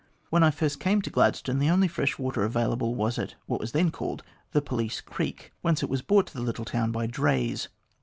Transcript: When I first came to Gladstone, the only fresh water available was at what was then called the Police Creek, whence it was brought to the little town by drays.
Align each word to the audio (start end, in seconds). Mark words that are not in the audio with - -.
When 0.31 0.41
I 0.41 0.49
first 0.49 0.79
came 0.79 1.03
to 1.03 1.11
Gladstone, 1.11 1.59
the 1.59 1.69
only 1.69 1.87
fresh 1.87 2.17
water 2.17 2.43
available 2.43 2.95
was 2.95 3.19
at 3.19 3.35
what 3.45 3.59
was 3.61 3.71
then 3.71 3.91
called 3.91 4.23
the 4.51 4.59
Police 4.59 4.99
Creek, 4.99 5.53
whence 5.61 5.83
it 5.83 5.89
was 5.91 6.01
brought 6.01 6.25
to 6.25 6.33
the 6.33 6.41
little 6.41 6.65
town 6.65 6.91
by 6.91 7.05
drays. 7.05 7.69